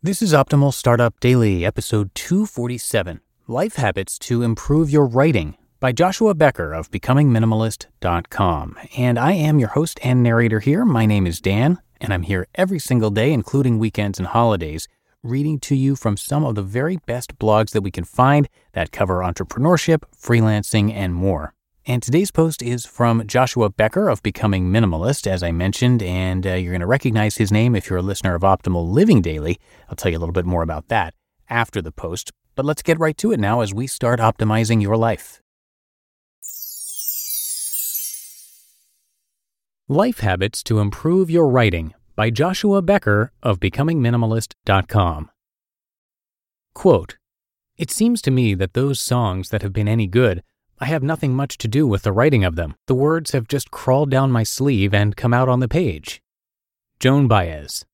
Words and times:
This 0.00 0.22
is 0.22 0.32
Optimal 0.32 0.72
Startup 0.72 1.18
Daily, 1.18 1.66
episode 1.66 2.14
247 2.14 3.20
Life 3.48 3.74
Habits 3.74 4.16
to 4.20 4.44
Improve 4.44 4.90
Your 4.90 5.04
Writing 5.04 5.56
by 5.80 5.90
Joshua 5.90 6.34
Becker 6.34 6.72
of 6.72 6.88
BecomingMinimalist.com. 6.92 8.76
And 8.96 9.18
I 9.18 9.32
am 9.32 9.58
your 9.58 9.70
host 9.70 9.98
and 10.04 10.22
narrator 10.22 10.60
here. 10.60 10.84
My 10.84 11.04
name 11.04 11.26
is 11.26 11.40
Dan, 11.40 11.80
and 12.00 12.14
I'm 12.14 12.22
here 12.22 12.46
every 12.54 12.78
single 12.78 13.10
day, 13.10 13.32
including 13.32 13.80
weekends 13.80 14.20
and 14.20 14.28
holidays, 14.28 14.86
reading 15.24 15.58
to 15.58 15.74
you 15.74 15.96
from 15.96 16.16
some 16.16 16.44
of 16.44 16.54
the 16.54 16.62
very 16.62 16.98
best 17.06 17.36
blogs 17.40 17.70
that 17.72 17.82
we 17.82 17.90
can 17.90 18.04
find 18.04 18.48
that 18.74 18.92
cover 18.92 19.16
entrepreneurship, 19.16 20.02
freelancing, 20.16 20.92
and 20.94 21.12
more. 21.12 21.54
And 21.88 22.02
today's 22.02 22.30
post 22.30 22.60
is 22.62 22.84
from 22.84 23.26
Joshua 23.26 23.70
Becker 23.70 24.10
of 24.10 24.22
Becoming 24.22 24.66
Minimalist, 24.66 25.26
as 25.26 25.42
I 25.42 25.52
mentioned, 25.52 26.02
and 26.02 26.46
uh, 26.46 26.52
you're 26.52 26.72
going 26.72 26.82
to 26.82 26.86
recognize 26.86 27.38
his 27.38 27.50
name 27.50 27.74
if 27.74 27.88
you're 27.88 28.00
a 28.00 28.02
listener 28.02 28.34
of 28.34 28.42
Optimal 28.42 28.86
Living 28.86 29.22
Daily. 29.22 29.58
I'll 29.88 29.96
tell 29.96 30.12
you 30.12 30.18
a 30.18 30.20
little 30.20 30.34
bit 30.34 30.44
more 30.44 30.60
about 30.60 30.88
that 30.88 31.14
after 31.48 31.80
the 31.80 31.90
post, 31.90 32.30
but 32.54 32.66
let's 32.66 32.82
get 32.82 32.98
right 32.98 33.16
to 33.16 33.32
it 33.32 33.40
now 33.40 33.62
as 33.62 33.72
we 33.72 33.86
start 33.86 34.20
optimizing 34.20 34.82
your 34.82 34.98
life. 34.98 35.40
Life 39.88 40.20
Habits 40.20 40.62
to 40.64 40.80
Improve 40.80 41.30
Your 41.30 41.48
Writing 41.48 41.94
by 42.14 42.28
Joshua 42.28 42.82
Becker 42.82 43.32
of 43.42 43.60
BecomingMinimalist.com. 43.60 45.30
Quote, 46.74 47.16
It 47.78 47.90
seems 47.90 48.20
to 48.20 48.30
me 48.30 48.52
that 48.52 48.74
those 48.74 49.00
songs 49.00 49.48
that 49.48 49.62
have 49.62 49.72
been 49.72 49.88
any 49.88 50.06
good 50.06 50.42
I 50.80 50.86
have 50.86 51.02
nothing 51.02 51.34
much 51.34 51.58
to 51.58 51.66
do 51.66 51.88
with 51.88 52.02
the 52.02 52.12
writing 52.12 52.44
of 52.44 52.54
them. 52.54 52.76
The 52.86 52.94
words 52.94 53.32
have 53.32 53.48
just 53.48 53.72
crawled 53.72 54.10
down 54.10 54.30
my 54.30 54.44
sleeve 54.44 54.94
and 54.94 55.16
come 55.16 55.34
out 55.34 55.48
on 55.48 55.58
the 55.58 55.66
page. 55.66 56.22
Joan 57.00 57.26
Baez. 57.26 57.84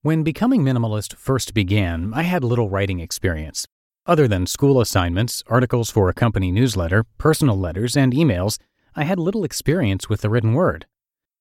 When 0.00 0.22
becoming 0.22 0.62
minimalist 0.62 1.16
first 1.16 1.52
began, 1.52 2.14
I 2.14 2.22
had 2.22 2.42
little 2.42 2.70
writing 2.70 3.00
experience. 3.00 3.66
Other 4.06 4.26
than 4.26 4.46
school 4.46 4.80
assignments, 4.80 5.42
articles 5.48 5.90
for 5.90 6.08
a 6.08 6.14
company 6.14 6.50
newsletter, 6.50 7.04
personal 7.18 7.58
letters, 7.58 7.94
and 7.94 8.14
emails, 8.14 8.58
I 8.94 9.04
had 9.04 9.18
little 9.18 9.44
experience 9.44 10.08
with 10.08 10.22
the 10.22 10.30
written 10.30 10.54
word. 10.54 10.86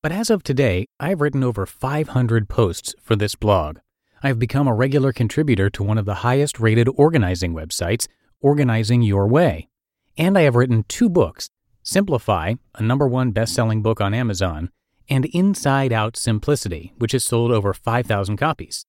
But 0.04 0.12
as 0.12 0.30
of 0.30 0.44
today, 0.44 0.86
I've 1.00 1.22
written 1.22 1.46
over 1.46 1.66
500 1.66 2.50
posts 2.50 2.94
for 3.02 3.16
this 3.16 3.36
blog. 3.36 3.78
I've 4.22 4.40
become 4.40 4.68
a 4.68 4.74
regular 4.74 5.14
contributor 5.14 5.70
to 5.70 5.84
one 5.84 5.98
of 5.98 6.06
the 6.06 6.16
highest 6.26 6.60
rated 6.60 6.90
organizing 6.98 7.54
websites, 7.54 8.10
Organizing 8.42 9.02
Your 9.02 9.28
Way 9.28 9.70
and 10.18 10.38
I 10.38 10.42
have 10.42 10.56
written 10.56 10.86
two 10.88 11.10
books 11.10 11.50
Simplify, 11.84 12.56
a 12.74 12.82
number 12.82 13.08
one 13.08 13.32
best 13.32 13.54
selling 13.54 13.82
book 13.84 14.02
on 14.02 14.14
Amazon, 14.14 14.72
and 15.08 15.26
Inside 15.26 15.94
Out 15.94 16.18
Simplicity, 16.18 16.94
which 16.98 17.12
has 17.12 17.24
sold 17.24 17.52
over 17.52 17.74
5,000 17.74 18.38
copies. 18.38 18.86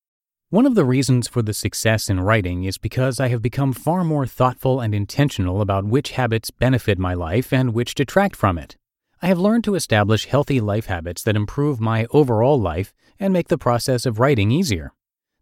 One 0.49 0.65
of 0.65 0.75
the 0.75 0.85
reasons 0.85 1.29
for 1.29 1.43
the 1.43 1.53
success 1.53 2.09
in 2.09 2.21
writing 2.21 2.65
is 2.65 2.79
because 2.79 3.21
I 3.21 3.29
have 3.29 3.43
become 3.43 3.73
far 3.73 4.05
more 4.05 4.27
thoughtful 4.27 4.81
and 4.81 4.95
intentional 4.95 5.61
about 5.61 5.85
which 5.85 6.13
habits 6.13 6.51
benefit 6.51 6.99
my 6.99 7.13
life 7.13 7.53
and 7.53 7.75
which 7.75 7.95
detract 7.95 8.37
from 8.37 8.57
it. 8.57 8.77
I 9.21 9.27
have 9.27 9.39
learned 9.39 9.65
to 9.65 9.75
establish 9.75 10.27
healthy 10.27 10.61
life 10.61 10.87
habits 10.87 11.23
that 11.25 11.37
improve 11.37 11.81
my 11.81 12.07
overall 12.13 12.61
life 12.61 12.95
and 13.19 13.33
make 13.33 13.49
the 13.49 13.59
process 13.59 14.07
of 14.07 14.21
writing 14.21 14.51
easier. 14.51 14.93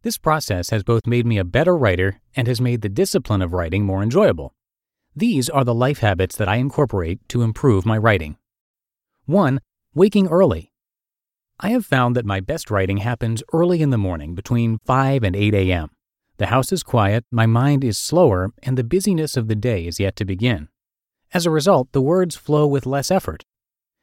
This 0.03 0.19
process 0.19 0.71
has 0.71 0.83
both 0.83 1.07
made 1.07 1.27
me 1.27 1.39
a 1.39 1.45
better 1.45 1.77
writer 1.77 2.21
and 2.35 2.49
has 2.49 2.61
made 2.61 2.83
the 2.83 2.89
discipline 2.89 3.43
of 3.43 3.53
writing 3.53 3.85
more 3.85 4.03
enjoyable. 4.03 4.55
These 5.17 5.49
are 5.49 5.63
the 5.63 5.75
life 5.75 6.01
habits 6.01 6.35
that 6.37 6.49
I 6.49 6.57
incorporate 6.57 7.21
to 7.29 7.43
improve 7.43 7.87
my 7.87 7.97
writing. 7.97 8.37
1. 9.27 9.61
Waking 9.95 10.27
early. 10.27 10.73
I 11.61 11.71
have 11.71 11.87
found 11.87 12.17
that 12.17 12.27
my 12.27 12.41
best 12.41 12.69
writing 12.69 12.97
happens 12.97 13.41
early 13.53 13.81
in 13.81 13.91
the 13.91 13.99
morning 13.99 14.35
between 14.35 14.79
5 14.85 15.23
and 15.23 15.37
8 15.37 15.55
a.m. 15.55 15.91
The 16.39 16.47
house 16.47 16.73
is 16.73 16.83
quiet, 16.83 17.25
my 17.31 17.47
mind 17.47 17.85
is 17.85 17.97
slower, 17.97 18.51
and 18.65 18.77
the 18.77 18.83
busyness 18.83 19.37
of 19.37 19.47
the 19.47 19.55
day 19.55 19.87
is 19.87 20.01
yet 20.01 20.17
to 20.17 20.25
begin. 20.25 20.67
As 21.33 21.47
a 21.47 21.51
result, 21.51 21.93
the 21.93 22.03
words 22.03 22.35
flow 22.35 22.67
with 22.67 22.85
less 22.85 23.13
effort. 23.13 23.45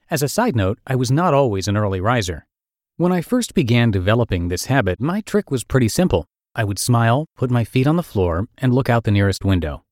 As 0.10 0.24
a 0.24 0.30
side 0.30 0.56
note, 0.56 0.80
I 0.88 0.96
was 0.96 1.12
not 1.12 1.34
always 1.34 1.68
an 1.68 1.76
early 1.76 2.00
riser. 2.00 2.48
When 2.96 3.12
I 3.12 3.20
first 3.22 3.54
began 3.54 3.92
developing 3.92 4.48
this 4.48 4.66
habit, 4.66 5.02
my 5.02 5.20
trick 5.20 5.52
was 5.52 5.66
pretty 5.66 5.90
simple. 5.90 6.26
I 6.56 6.64
would 6.64 6.80
smile, 6.80 7.26
put 7.36 7.52
my 7.52 7.66
feet 7.66 7.86
on 7.86 7.98
the 7.98 8.04
floor, 8.04 8.48
and 8.58 8.74
look 8.74 8.90
out 8.90 9.04
the 9.04 9.12
nearest 9.12 9.44
window. 9.44 9.84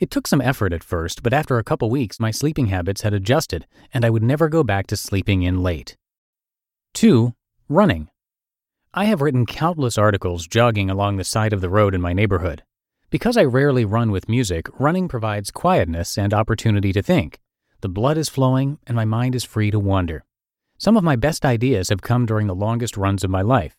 It 0.00 0.10
took 0.10 0.26
some 0.26 0.40
effort 0.40 0.72
at 0.72 0.82
first, 0.82 1.22
but 1.22 1.34
after 1.34 1.58
a 1.58 1.64
couple 1.64 1.90
weeks, 1.90 2.18
my 2.18 2.30
sleeping 2.30 2.68
habits 2.68 3.02
had 3.02 3.12
adjusted, 3.12 3.66
and 3.92 4.02
I 4.02 4.08
would 4.08 4.22
never 4.22 4.48
go 4.48 4.64
back 4.64 4.86
to 4.86 4.96
sleeping 4.96 5.42
in 5.42 5.62
late. 5.62 5.94
2. 6.94 7.34
Running. 7.68 8.08
I 8.94 9.04
have 9.04 9.20
written 9.20 9.44
countless 9.44 9.98
articles 9.98 10.46
jogging 10.46 10.88
along 10.88 11.18
the 11.18 11.24
side 11.24 11.52
of 11.52 11.60
the 11.60 11.68
road 11.68 11.94
in 11.94 12.00
my 12.00 12.14
neighborhood. 12.14 12.62
Because 13.10 13.36
I 13.36 13.44
rarely 13.44 13.84
run 13.84 14.10
with 14.10 14.26
music, 14.26 14.68
running 14.80 15.06
provides 15.06 15.50
quietness 15.50 16.16
and 16.16 16.32
opportunity 16.32 16.94
to 16.94 17.02
think. 17.02 17.38
The 17.82 17.90
blood 17.90 18.16
is 18.16 18.30
flowing, 18.30 18.78
and 18.86 18.96
my 18.96 19.04
mind 19.04 19.34
is 19.34 19.44
free 19.44 19.70
to 19.70 19.78
wander. 19.78 20.24
Some 20.78 20.96
of 20.96 21.04
my 21.04 21.16
best 21.16 21.44
ideas 21.44 21.90
have 21.90 22.00
come 22.00 22.24
during 22.24 22.46
the 22.46 22.54
longest 22.54 22.96
runs 22.96 23.22
of 23.22 23.28
my 23.28 23.42
life. 23.42 23.76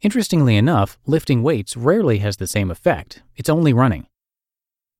Interestingly 0.00 0.56
enough, 0.56 0.98
lifting 1.06 1.44
weights 1.44 1.76
rarely 1.76 2.18
has 2.18 2.38
the 2.38 2.48
same 2.48 2.72
effect, 2.72 3.22
it's 3.36 3.48
only 3.48 3.72
running. 3.72 4.08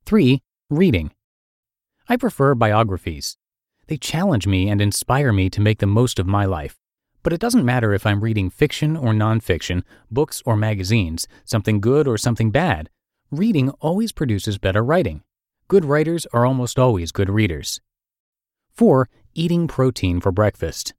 3. 0.07 0.41
Reading. 0.73 1.11
I 2.09 2.17
prefer 2.17 2.55
biographies. 2.55 3.37
They 3.89 3.97
challenge 3.97 4.47
me 4.47 4.69
and 4.69 4.81
inspire 4.81 5.33
me 5.33 5.51
to 5.51 5.61
make 5.61 5.81
the 5.81 5.87
most 5.89 6.21
of 6.21 6.29
my 6.29 6.45
life. 6.45 6.79
But 7.25 7.33
it 7.33 7.41
doesn't 7.41 7.65
matter 7.65 7.93
if 7.93 8.07
I'm 8.07 8.21
reading 8.21 8.51
fiction 8.51 8.97
or 8.97 9.13
nonfiction, 9.13 9.83
books 10.13 10.45
or 10.47 10.57
magazines, 10.57 11.27
something 11.45 11.81
good 11.81 12.07
or 12.07 12.17
something 12.17 12.53
bad. 12.53 12.89
Reading 13.33 13.71
always 13.81 14.13
produces 14.13 14.59
better 14.59 14.85
writing. 14.85 15.25
Good 15.67 15.85
writers 15.85 16.25
are 16.33 16.47
almost 16.47 16.79
always 16.79 17.11
good 17.11 17.31
readers. 17.31 17.81
4. 18.73 19.09
Eating 19.35 19.67
protein 19.67 20.21
for 20.21 20.31
breakfast. 20.31 20.95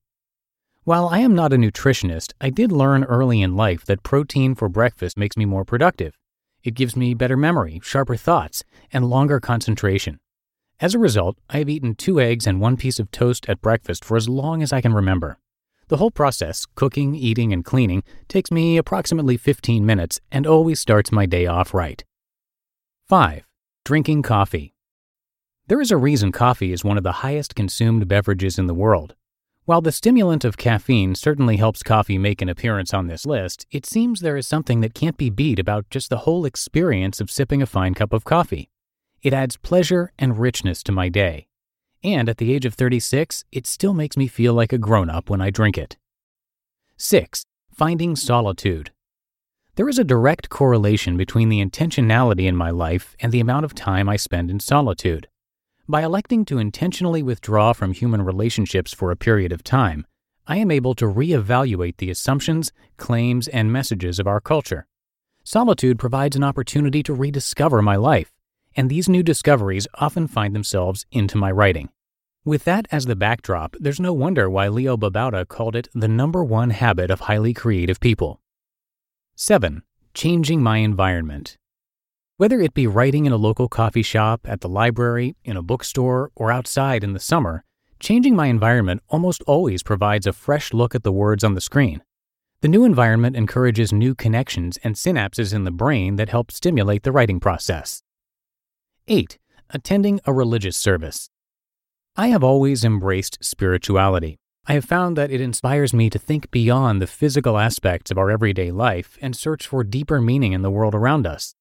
While 0.83 1.07
I 1.07 1.19
am 1.19 1.33
not 1.33 1.53
a 1.53 1.55
nutritionist, 1.55 2.33
I 2.41 2.49
did 2.49 2.73
learn 2.73 3.05
early 3.05 3.41
in 3.41 3.55
life 3.55 3.85
that 3.85 4.03
protein 4.03 4.53
for 4.53 4.67
breakfast 4.67 5.17
makes 5.17 5.37
me 5.37 5.45
more 5.45 5.63
productive. 5.63 6.17
It 6.63 6.75
gives 6.75 6.95
me 6.95 7.13
better 7.13 7.37
memory, 7.37 7.79
sharper 7.83 8.15
thoughts, 8.15 8.63
and 8.93 9.09
longer 9.09 9.39
concentration. 9.39 10.19
As 10.79 10.95
a 10.95 10.99
result, 10.99 11.37
I 11.49 11.59
have 11.59 11.69
eaten 11.69 11.95
two 11.95 12.19
eggs 12.19 12.47
and 12.47 12.59
one 12.59 12.77
piece 12.77 12.99
of 12.99 13.11
toast 13.11 13.47
at 13.47 13.61
breakfast 13.61 14.03
for 14.03 14.17
as 14.17 14.27
long 14.27 14.63
as 14.63 14.73
I 14.73 14.81
can 14.81 14.93
remember. 14.93 15.37
The 15.89 15.97
whole 15.97 16.11
process, 16.11 16.65
cooking, 16.75 17.15
eating, 17.15 17.51
and 17.51 17.65
cleaning, 17.65 18.03
takes 18.27 18.49
me 18.49 18.77
approximately 18.77 19.37
15 19.37 19.85
minutes 19.85 20.21
and 20.31 20.47
always 20.47 20.79
starts 20.79 21.11
my 21.11 21.25
day 21.25 21.45
off 21.45 21.73
right. 21.73 22.03
5. 23.07 23.45
Drinking 23.83 24.21
coffee. 24.21 24.73
There 25.67 25.81
is 25.81 25.91
a 25.91 25.97
reason 25.97 26.31
coffee 26.31 26.71
is 26.71 26.83
one 26.83 26.97
of 26.97 27.03
the 27.03 27.21
highest 27.23 27.55
consumed 27.55 28.07
beverages 28.07 28.57
in 28.57 28.67
the 28.67 28.73
world. 28.73 29.15
While 29.71 29.79
the 29.79 29.93
stimulant 29.93 30.43
of 30.43 30.57
caffeine 30.57 31.15
certainly 31.15 31.55
helps 31.55 31.81
coffee 31.81 32.17
make 32.17 32.41
an 32.41 32.49
appearance 32.49 32.93
on 32.93 33.07
this 33.07 33.25
list, 33.25 33.65
it 33.71 33.85
seems 33.85 34.19
there 34.19 34.35
is 34.35 34.45
something 34.45 34.81
that 34.81 34.93
can't 34.93 35.15
be 35.15 35.29
beat 35.29 35.59
about 35.59 35.89
just 35.89 36.09
the 36.09 36.27
whole 36.27 36.43
experience 36.43 37.21
of 37.21 37.31
sipping 37.31 37.61
a 37.61 37.65
fine 37.65 37.93
cup 37.93 38.11
of 38.11 38.25
coffee. 38.25 38.69
It 39.23 39.31
adds 39.31 39.55
pleasure 39.55 40.11
and 40.19 40.37
richness 40.37 40.83
to 40.83 40.91
my 40.91 41.07
day. 41.07 41.47
And 42.03 42.27
at 42.27 42.37
the 42.37 42.53
age 42.53 42.65
of 42.65 42.73
36, 42.73 43.45
it 43.53 43.65
still 43.65 43.93
makes 43.93 44.17
me 44.17 44.27
feel 44.27 44.53
like 44.53 44.73
a 44.73 44.77
grown 44.77 45.09
up 45.09 45.29
when 45.29 45.39
I 45.39 45.51
drink 45.51 45.77
it. 45.77 45.95
6. 46.97 47.45
Finding 47.73 48.17
solitude. 48.17 48.91
There 49.75 49.87
is 49.87 49.97
a 49.97 50.03
direct 50.03 50.49
correlation 50.49 51.15
between 51.15 51.47
the 51.47 51.63
intentionality 51.63 52.45
in 52.45 52.57
my 52.57 52.71
life 52.71 53.15
and 53.21 53.31
the 53.31 53.39
amount 53.39 53.63
of 53.63 53.73
time 53.73 54.09
I 54.09 54.17
spend 54.17 54.51
in 54.51 54.59
solitude. 54.59 55.29
By 55.91 56.03
electing 56.03 56.45
to 56.45 56.57
intentionally 56.57 57.21
withdraw 57.21 57.73
from 57.73 57.91
human 57.91 58.21
relationships 58.21 58.93
for 58.93 59.11
a 59.11 59.17
period 59.17 59.51
of 59.51 59.61
time, 59.61 60.07
I 60.47 60.55
am 60.55 60.71
able 60.71 60.95
to 60.95 61.03
reevaluate 61.03 61.97
the 61.97 62.09
assumptions, 62.09 62.71
claims, 62.95 63.49
and 63.49 63.73
messages 63.73 64.17
of 64.17 64.25
our 64.25 64.39
culture. 64.39 64.87
Solitude 65.43 65.99
provides 65.99 66.37
an 66.37 66.45
opportunity 66.45 67.03
to 67.03 67.13
rediscover 67.13 67.81
my 67.81 67.97
life, 67.97 68.31
and 68.73 68.89
these 68.89 69.09
new 69.09 69.21
discoveries 69.21 69.85
often 69.95 70.27
find 70.27 70.55
themselves 70.55 71.05
into 71.11 71.37
my 71.37 71.51
writing. 71.51 71.89
With 72.45 72.63
that 72.63 72.87
as 72.89 73.05
the 73.05 73.17
backdrop, 73.17 73.75
there's 73.77 73.99
no 73.99 74.13
wonder 74.13 74.49
why 74.49 74.69
Leo 74.69 74.95
Babauta 74.95 75.45
called 75.45 75.75
it 75.75 75.89
the 75.93 76.07
number 76.07 76.41
one 76.41 76.69
habit 76.69 77.11
of 77.11 77.19
highly 77.19 77.53
creative 77.53 77.99
people. 77.99 78.39
7. 79.35 79.83
Changing 80.13 80.63
my 80.63 80.77
environment. 80.77 81.57
Whether 82.41 82.59
it 82.59 82.73
be 82.73 82.87
writing 82.87 83.27
in 83.27 83.31
a 83.31 83.37
local 83.37 83.69
coffee 83.69 84.01
shop, 84.01 84.41
at 84.45 84.61
the 84.61 84.67
library, 84.67 85.35
in 85.43 85.57
a 85.57 85.61
bookstore, 85.61 86.31
or 86.33 86.51
outside 86.51 87.03
in 87.03 87.13
the 87.13 87.19
summer, 87.19 87.63
changing 87.99 88.35
my 88.35 88.47
environment 88.47 89.03
almost 89.09 89.43
always 89.45 89.83
provides 89.83 90.25
a 90.25 90.33
fresh 90.33 90.73
look 90.73 90.95
at 90.95 91.03
the 91.03 91.11
words 91.11 91.43
on 91.43 91.53
the 91.53 91.61
screen. 91.61 92.01
The 92.61 92.67
new 92.67 92.83
environment 92.83 93.35
encourages 93.35 93.93
new 93.93 94.15
connections 94.15 94.79
and 94.83 94.95
synapses 94.95 95.53
in 95.53 95.65
the 95.65 95.71
brain 95.71 96.15
that 96.15 96.29
help 96.29 96.49
stimulate 96.49 97.03
the 97.03 97.11
writing 97.11 97.39
process. 97.39 98.01
8. 99.07 99.37
Attending 99.69 100.19
a 100.25 100.33
religious 100.33 100.75
service. 100.75 101.29
I 102.15 102.29
have 102.29 102.43
always 102.43 102.83
embraced 102.83 103.37
spirituality. 103.41 104.39
I 104.65 104.73
have 104.73 104.85
found 104.85 105.15
that 105.15 105.29
it 105.29 105.41
inspires 105.41 105.93
me 105.93 106.09
to 106.09 106.17
think 106.17 106.49
beyond 106.49 107.03
the 107.03 107.05
physical 107.05 107.59
aspects 107.59 108.09
of 108.09 108.17
our 108.17 108.31
everyday 108.31 108.71
life 108.71 109.15
and 109.21 109.35
search 109.35 109.67
for 109.67 109.83
deeper 109.83 110.19
meaning 110.19 110.53
in 110.53 110.63
the 110.63 110.71
world 110.71 110.95
around 110.95 111.27
us. 111.27 111.53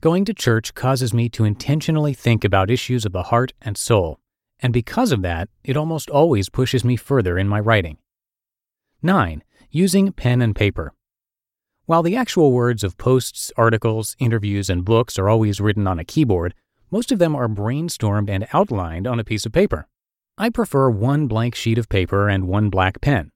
Going 0.00 0.24
to 0.26 0.32
church 0.32 0.74
causes 0.74 1.12
me 1.12 1.28
to 1.30 1.42
intentionally 1.42 2.14
think 2.14 2.44
about 2.44 2.70
issues 2.70 3.04
of 3.04 3.10
the 3.10 3.24
heart 3.24 3.52
and 3.60 3.76
soul, 3.76 4.20
and 4.60 4.72
because 4.72 5.10
of 5.10 5.22
that, 5.22 5.48
it 5.64 5.76
almost 5.76 6.08
always 6.08 6.48
pushes 6.48 6.84
me 6.84 6.94
further 6.94 7.36
in 7.36 7.48
my 7.48 7.58
writing. 7.58 7.98
9. 9.02 9.42
Using 9.72 10.12
pen 10.12 10.40
and 10.40 10.54
paper. 10.54 10.92
While 11.86 12.04
the 12.04 12.14
actual 12.14 12.52
words 12.52 12.84
of 12.84 12.96
posts, 12.96 13.50
articles, 13.56 14.14
interviews, 14.20 14.70
and 14.70 14.84
books 14.84 15.18
are 15.18 15.28
always 15.28 15.60
written 15.60 15.88
on 15.88 15.98
a 15.98 16.04
keyboard, 16.04 16.54
most 16.92 17.10
of 17.10 17.18
them 17.18 17.34
are 17.34 17.48
brainstormed 17.48 18.30
and 18.30 18.46
outlined 18.52 19.08
on 19.08 19.18
a 19.18 19.24
piece 19.24 19.46
of 19.46 19.52
paper. 19.52 19.88
I 20.36 20.50
prefer 20.50 20.90
one 20.90 21.26
blank 21.26 21.56
sheet 21.56 21.76
of 21.76 21.88
paper 21.88 22.28
and 22.28 22.46
one 22.46 22.70
black 22.70 23.00
pen. 23.00 23.30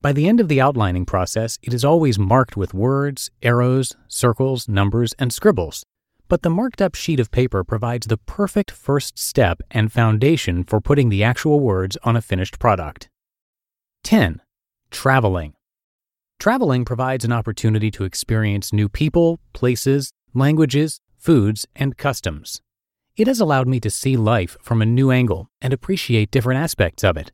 By 0.00 0.14
the 0.14 0.26
end 0.26 0.40
of 0.40 0.48
the 0.48 0.62
outlining 0.62 1.04
process, 1.04 1.58
it 1.62 1.74
is 1.74 1.84
always 1.84 2.18
marked 2.18 2.56
with 2.56 2.72
words, 2.72 3.30
arrows, 3.42 3.94
circles, 4.08 4.68
numbers, 4.68 5.12
and 5.18 5.34
scribbles 5.34 5.84
but 6.28 6.42
the 6.42 6.50
marked 6.50 6.80
up 6.80 6.94
sheet 6.94 7.18
of 7.18 7.30
paper 7.30 7.64
provides 7.64 8.06
the 8.06 8.18
perfect 8.18 8.70
first 8.70 9.18
step 9.18 9.60
and 9.70 9.90
foundation 9.90 10.62
for 10.62 10.80
putting 10.80 11.08
the 11.08 11.24
actual 11.24 11.60
words 11.60 11.96
on 12.04 12.16
a 12.16 12.22
finished 12.22 12.58
product. 12.58 13.08
10. 14.04 14.40
Traveling. 14.90 15.54
Traveling 16.38 16.84
provides 16.84 17.24
an 17.24 17.32
opportunity 17.32 17.90
to 17.90 18.04
experience 18.04 18.72
new 18.72 18.88
people, 18.88 19.40
places, 19.52 20.12
languages, 20.34 21.00
foods, 21.16 21.66
and 21.74 21.96
customs. 21.96 22.62
It 23.16 23.26
has 23.26 23.40
allowed 23.40 23.66
me 23.66 23.80
to 23.80 23.90
see 23.90 24.16
life 24.16 24.56
from 24.62 24.80
a 24.80 24.86
new 24.86 25.10
angle 25.10 25.50
and 25.60 25.72
appreciate 25.72 26.30
different 26.30 26.60
aspects 26.60 27.02
of 27.02 27.16
it. 27.16 27.32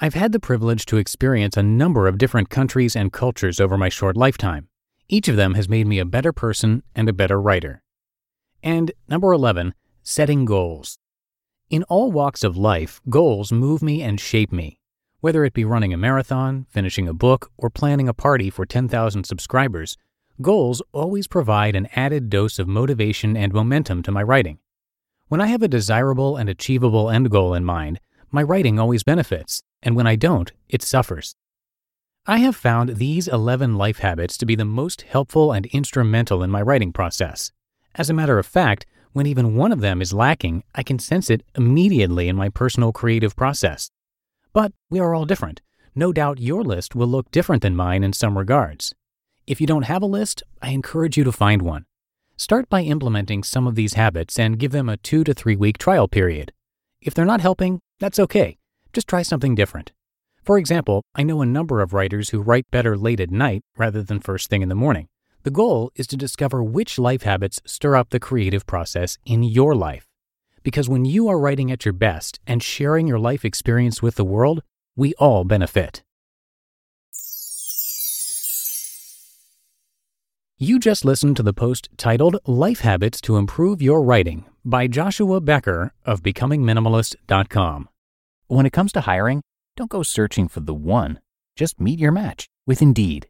I've 0.00 0.14
had 0.14 0.32
the 0.32 0.40
privilege 0.40 0.86
to 0.86 0.96
experience 0.96 1.56
a 1.56 1.62
number 1.62 2.08
of 2.08 2.18
different 2.18 2.50
countries 2.50 2.96
and 2.96 3.12
cultures 3.12 3.60
over 3.60 3.78
my 3.78 3.90
short 3.90 4.16
lifetime. 4.16 4.68
Each 5.08 5.28
of 5.28 5.36
them 5.36 5.54
has 5.54 5.68
made 5.68 5.86
me 5.86 5.98
a 5.98 6.04
better 6.04 6.32
person 6.32 6.82
and 6.94 7.08
a 7.08 7.12
better 7.12 7.40
writer. 7.40 7.82
And 8.62 8.92
number 9.08 9.32
11, 9.32 9.74
setting 10.02 10.44
goals. 10.44 10.98
In 11.70 11.82
all 11.84 12.10
walks 12.10 12.42
of 12.42 12.56
life, 12.56 13.00
goals 13.08 13.52
move 13.52 13.82
me 13.82 14.02
and 14.02 14.20
shape 14.20 14.52
me. 14.52 14.78
Whether 15.20 15.44
it 15.44 15.52
be 15.52 15.64
running 15.64 15.92
a 15.92 15.98
marathon, 15.98 16.66
finishing 16.70 17.06
a 17.06 17.14
book, 17.14 17.50
or 17.56 17.70
planning 17.70 18.08
a 18.08 18.14
party 18.14 18.50
for 18.50 18.66
10,000 18.66 19.24
subscribers, 19.24 19.96
goals 20.40 20.82
always 20.92 21.26
provide 21.26 21.76
an 21.76 21.88
added 21.94 22.30
dose 22.30 22.58
of 22.58 22.66
motivation 22.66 23.36
and 23.36 23.52
momentum 23.52 24.02
to 24.02 24.12
my 24.12 24.22
writing. 24.22 24.58
When 25.28 25.40
I 25.40 25.46
have 25.46 25.62
a 25.62 25.68
desirable 25.68 26.36
and 26.36 26.48
achievable 26.48 27.08
end 27.08 27.30
goal 27.30 27.54
in 27.54 27.64
mind, 27.64 28.00
my 28.30 28.42
writing 28.42 28.78
always 28.78 29.02
benefits, 29.02 29.62
and 29.82 29.94
when 29.94 30.06
I 30.06 30.16
don't, 30.16 30.50
it 30.68 30.82
suffers. 30.82 31.36
I 32.26 32.38
have 32.38 32.56
found 32.56 32.96
these 32.96 33.28
11 33.28 33.76
life 33.76 33.98
habits 33.98 34.36
to 34.38 34.46
be 34.46 34.54
the 34.54 34.64
most 34.64 35.02
helpful 35.02 35.52
and 35.52 35.66
instrumental 35.66 36.42
in 36.42 36.50
my 36.50 36.62
writing 36.62 36.92
process. 36.92 37.52
As 37.94 38.08
a 38.08 38.14
matter 38.14 38.38
of 38.38 38.46
fact, 38.46 38.86
when 39.12 39.26
even 39.26 39.56
one 39.56 39.72
of 39.72 39.80
them 39.80 40.00
is 40.00 40.12
lacking, 40.12 40.62
I 40.74 40.82
can 40.82 40.98
sense 40.98 41.30
it 41.30 41.42
immediately 41.56 42.28
in 42.28 42.36
my 42.36 42.48
personal 42.48 42.92
creative 42.92 43.34
process. 43.34 43.90
But 44.52 44.72
we 44.88 45.00
are 45.00 45.14
all 45.14 45.24
different. 45.24 45.60
No 45.94 46.12
doubt 46.12 46.38
your 46.38 46.62
list 46.62 46.94
will 46.94 47.08
look 47.08 47.30
different 47.30 47.62
than 47.62 47.74
mine 47.74 48.04
in 48.04 48.12
some 48.12 48.38
regards. 48.38 48.94
If 49.46 49.60
you 49.60 49.66
don't 49.66 49.82
have 49.82 50.02
a 50.02 50.06
list, 50.06 50.44
I 50.62 50.70
encourage 50.70 51.16
you 51.16 51.24
to 51.24 51.32
find 51.32 51.62
one. 51.62 51.86
Start 52.36 52.68
by 52.68 52.82
implementing 52.82 53.42
some 53.42 53.66
of 53.66 53.74
these 53.74 53.94
habits 53.94 54.38
and 54.38 54.58
give 54.58 54.70
them 54.70 54.88
a 54.88 54.96
two 54.96 55.24
to 55.24 55.34
three 55.34 55.56
week 55.56 55.76
trial 55.76 56.06
period. 56.06 56.52
If 57.02 57.14
they're 57.14 57.24
not 57.24 57.40
helping, 57.40 57.80
that's 57.98 58.20
okay. 58.20 58.58
Just 58.92 59.08
try 59.08 59.22
something 59.22 59.54
different. 59.54 59.92
For 60.44 60.56
example, 60.56 61.02
I 61.14 61.22
know 61.22 61.42
a 61.42 61.46
number 61.46 61.82
of 61.82 61.92
writers 61.92 62.30
who 62.30 62.40
write 62.40 62.70
better 62.70 62.96
late 62.96 63.20
at 63.20 63.30
night 63.30 63.62
rather 63.76 64.02
than 64.02 64.20
first 64.20 64.48
thing 64.48 64.62
in 64.62 64.68
the 64.68 64.74
morning. 64.74 65.08
The 65.42 65.50
goal 65.50 65.90
is 65.94 66.06
to 66.08 66.18
discover 66.18 66.62
which 66.62 66.98
life 66.98 67.22
habits 67.22 67.62
stir 67.64 67.96
up 67.96 68.10
the 68.10 68.20
creative 68.20 68.66
process 68.66 69.16
in 69.24 69.42
your 69.42 69.74
life. 69.74 70.06
Because 70.62 70.86
when 70.86 71.06
you 71.06 71.28
are 71.28 71.38
writing 71.38 71.72
at 71.72 71.86
your 71.86 71.94
best 71.94 72.40
and 72.46 72.62
sharing 72.62 73.06
your 73.06 73.18
life 73.18 73.42
experience 73.42 74.02
with 74.02 74.16
the 74.16 74.24
world, 74.24 74.62
we 74.96 75.14
all 75.14 75.44
benefit. 75.44 76.02
You 80.58 80.78
just 80.78 81.06
listened 81.06 81.38
to 81.38 81.42
the 81.42 81.54
post 81.54 81.88
titled 81.96 82.36
Life 82.46 82.80
Habits 82.80 83.18
to 83.22 83.38
Improve 83.38 83.80
Your 83.80 84.02
Writing 84.02 84.44
by 84.62 84.88
Joshua 84.88 85.40
Becker 85.40 85.94
of 86.04 86.22
BecomingMinimalist.com. 86.22 87.88
When 88.48 88.66
it 88.66 88.72
comes 88.74 88.92
to 88.92 89.00
hiring, 89.00 89.40
don't 89.78 89.88
go 89.88 90.02
searching 90.02 90.48
for 90.48 90.60
the 90.60 90.74
one, 90.74 91.18
just 91.56 91.80
meet 91.80 91.98
your 91.98 92.12
match 92.12 92.46
with 92.66 92.82
Indeed. 92.82 93.29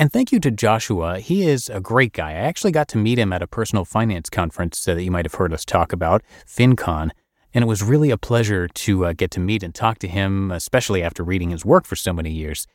And 0.00 0.12
thank 0.12 0.30
you 0.30 0.38
to 0.38 0.52
Joshua. 0.52 1.18
He 1.18 1.48
is 1.48 1.68
a 1.68 1.80
great 1.80 2.12
guy. 2.12 2.30
I 2.30 2.34
actually 2.34 2.70
got 2.70 2.86
to 2.88 2.98
meet 2.98 3.18
him 3.18 3.32
at 3.32 3.42
a 3.42 3.48
personal 3.48 3.84
finance 3.84 4.30
conference 4.30 4.84
that 4.84 5.02
you 5.02 5.10
might 5.10 5.24
have 5.24 5.34
heard 5.34 5.52
us 5.52 5.64
talk 5.64 5.92
about, 5.92 6.22
FinCon. 6.46 7.10
And 7.52 7.64
it 7.64 7.66
was 7.66 7.82
really 7.82 8.12
a 8.12 8.16
pleasure 8.16 8.68
to 8.68 9.06
uh, 9.06 9.12
get 9.12 9.32
to 9.32 9.40
meet 9.40 9.64
and 9.64 9.74
talk 9.74 9.98
to 9.98 10.06
him, 10.06 10.52
especially 10.52 11.02
after 11.02 11.24
reading 11.24 11.50
his 11.50 11.64
work 11.64 11.84
for 11.84 11.96
so 11.96 12.12
many 12.12 12.30
years. 12.30 12.68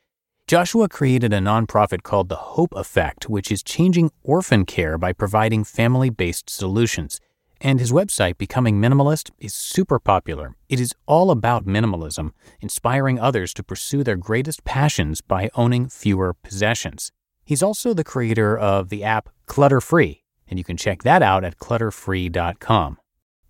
Joshua 0.48 0.90
created 0.90 1.32
a 1.32 1.40
nonprofit 1.40 2.04
called 2.04 2.28
The 2.28 2.36
Hope 2.36 2.74
Effect, 2.76 3.30
which 3.30 3.54
is 3.54 3.64
changing 3.64 4.12
orphan 4.24 4.66
care 4.66 4.98
by 4.98 5.14
providing 5.14 5.64
family 5.64 6.10
based 6.10 6.50
solutions. 6.50 7.22
And 7.66 7.80
his 7.80 7.94
website, 7.94 8.38
Becoming 8.38 8.82
Minimalist, 8.82 9.32
is 9.40 9.54
super 9.54 9.98
popular. 9.98 10.58
It 10.68 10.82
is 10.82 10.94
all 11.06 11.32
about 11.32 11.66
minimalism, 11.66 12.32
inspiring 12.60 13.18
others 13.18 13.54
to 13.54 13.64
pursue 13.64 14.04
their 14.04 14.18
greatest 14.18 14.66
passions 14.66 15.22
by 15.22 15.50
owning 15.56 15.88
fewer 15.88 16.34
possessions. 16.34 17.14
He's 17.46 17.64
also 17.64 17.94
the 17.94 18.04
creator 18.04 18.58
of 18.58 18.90
the 18.90 19.06
app 19.06 19.30
Clutter 19.46 19.80
Free, 19.80 20.24
and 20.46 20.60
you 20.60 20.66
can 20.66 20.76
check 20.76 21.04
that 21.04 21.24
out 21.24 21.46
at 21.46 21.58
clutterfree.com. 21.58 22.98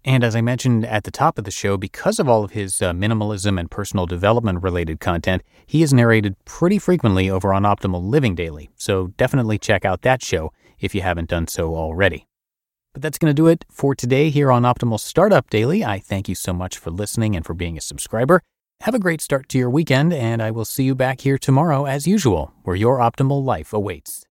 And 0.06 0.24
as 0.24 0.36
I 0.36 0.42
mentioned 0.42 0.86
at 0.86 1.06
the 1.06 1.12
top 1.12 1.40
of 1.40 1.46
the 1.46 1.50
show, 1.50 1.76
because 1.76 2.20
of 2.20 2.30
all 2.30 2.44
of 2.44 2.52
his 2.52 2.84
uh, 2.84 2.92
minimalism 2.92 3.60
and 3.60 3.72
personal 3.72 4.06
development 4.06 4.62
related 4.62 5.00
content, 5.00 5.42
he 5.66 5.82
is 5.82 5.92
narrated 5.92 6.36
pretty 6.46 6.78
frequently 6.78 7.32
over 7.32 7.52
on 7.52 7.64
Optimal 7.64 8.04
Living 8.04 8.36
Daily. 8.36 8.70
So 8.76 9.08
definitely 9.18 9.58
check 9.58 9.86
out 9.86 10.04
that 10.04 10.22
show 10.22 10.54
if 10.80 10.94
you 10.94 11.02
haven't 11.02 11.30
done 11.30 11.48
so 11.48 11.74
already. 11.74 12.28
But 12.94 13.02
that's 13.02 13.18
going 13.18 13.32
to 13.32 13.34
do 13.34 13.48
it 13.48 13.66
for 13.70 13.96
today 13.96 14.30
here 14.30 14.52
on 14.52 14.64
Optimal 14.64 15.00
Startup 15.00 15.50
Daily. 15.50 15.84
I 15.84 15.98
thank 15.98 16.30
you 16.30 16.36
so 16.36 16.54
much 16.54 16.78
for 16.78 16.92
listening 16.92 17.36
and 17.36 17.44
for 17.44 17.56
being 17.56 17.76
a 17.76 17.82
subscriber. 17.82 18.42
Have 18.82 18.94
a 18.94 19.00
great 19.00 19.20
start 19.20 19.50
to 19.50 19.58
your 19.58 19.70
weekend, 19.70 20.14
and 20.14 20.44
I 20.44 20.52
will 20.52 20.66
see 20.66 20.84
you 20.84 20.94
back 20.94 21.22
here 21.22 21.40
tomorrow 21.40 21.86
as 21.86 22.06
usual, 22.06 22.54
where 22.64 22.76
your 22.76 23.00
optimal 23.00 23.44
life 23.44 23.74
awaits. 23.74 24.26